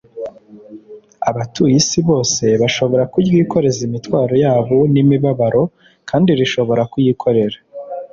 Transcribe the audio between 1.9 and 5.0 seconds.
bose bashobora kuryikoreza imitwaro yabo